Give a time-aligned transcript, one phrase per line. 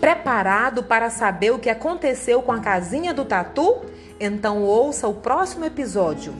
[0.00, 3.82] Preparado para saber o que aconteceu com a casinha do tatu?
[4.20, 6.34] Então ouça o próximo episódio.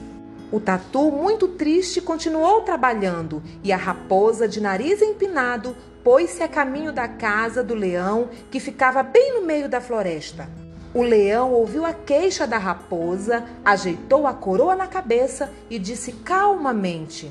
[0.51, 6.93] O tatu, muito triste, continuou trabalhando e a raposa, de nariz empinado, pôs-se a caminho
[6.93, 10.49] da casa do leão que ficava bem no meio da floresta.
[10.93, 17.29] O leão ouviu a queixa da raposa, ajeitou a coroa na cabeça e disse calmamente: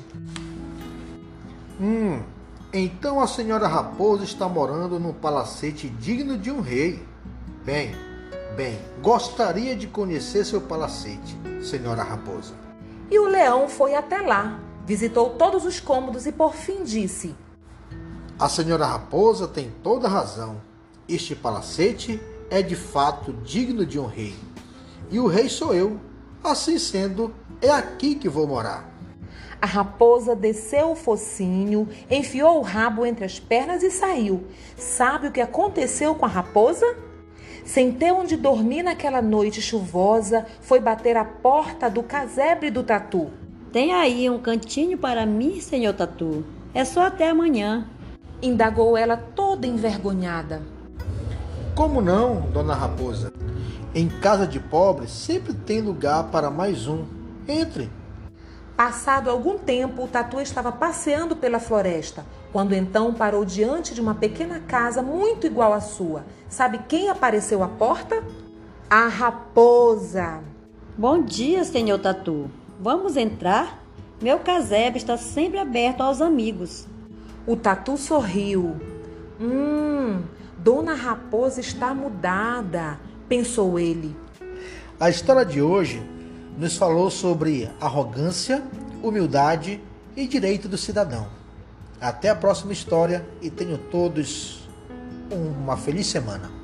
[1.81, 2.21] Hum,
[2.73, 7.01] então a senhora raposa está morando num palacete digno de um rei.
[7.63, 7.95] Bem,
[8.55, 12.53] bem, gostaria de conhecer seu palacete, senhora raposa.
[13.09, 17.33] E o leão foi até lá, visitou todos os cômodos e por fim disse:
[18.37, 20.61] A senhora raposa tem toda razão.
[21.07, 24.35] Este palacete é de fato digno de um rei.
[25.09, 25.97] E o rei sou eu.
[26.43, 28.96] Assim sendo, é aqui que vou morar.
[29.61, 34.45] A raposa desceu o focinho, enfiou o rabo entre as pernas e saiu.
[34.77, 36.85] Sabe o que aconteceu com a raposa?
[37.65, 43.29] Sem ter onde dormir naquela noite chuvosa, foi bater a porta do casebre do tatu.
[43.71, 46.45] Tem aí um cantinho para mim, senhor tatu.
[46.73, 47.87] É só até amanhã.
[48.41, 50.61] Indagou ela toda envergonhada.
[51.75, 53.33] Como não, dona Raposa?
[53.93, 57.05] Em casa de pobre sempre tem lugar para mais um.
[57.47, 57.89] Entre.
[58.77, 64.13] Passado algum tempo, o tatu estava passeando pela floresta, quando então parou diante de uma
[64.13, 66.23] pequena casa muito igual à sua.
[66.47, 68.23] Sabe quem apareceu à porta?
[68.87, 70.43] A raposa.
[70.95, 72.51] Bom dia, senhor tatu.
[72.79, 73.83] Vamos entrar?
[74.21, 76.85] Meu casebre está sempre aberto aos amigos.
[77.47, 78.75] O tatu sorriu.
[79.41, 80.21] Hum,
[80.55, 84.15] Dona Raposa está mudada, pensou ele.
[84.99, 85.99] A história de hoje
[86.57, 88.63] nos falou sobre arrogância,
[89.03, 89.79] humildade
[90.15, 91.27] e direito do cidadão.
[92.01, 94.67] Até a próxima história e tenham todos
[95.31, 96.56] uma feliz semana.